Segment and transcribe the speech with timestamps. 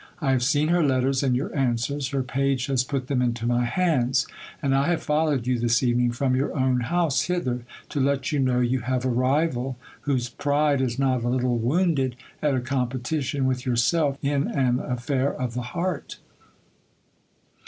[0.19, 3.65] I have seen her letters and your answers, her page has put them into my
[3.65, 4.25] hands,
[4.59, 8.39] and I have followed you this evening from your own house hither, to let you
[8.39, 13.45] know you have a rival whose pride is not a little wounded at a competition
[13.45, 16.17] with yourself in an affair of the heart.